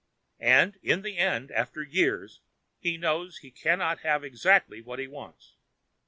[0.39, 2.41] And, in the end, after years,
[2.79, 5.57] he knows he cannot have exactly what he wants.